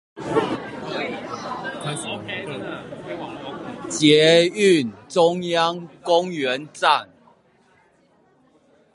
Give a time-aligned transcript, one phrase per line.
[3.87, 7.07] 捷運中央公園站